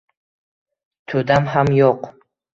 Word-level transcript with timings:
To‘dam 1.13 1.51
ham 1.53 1.71
yo‘q. 1.83 2.11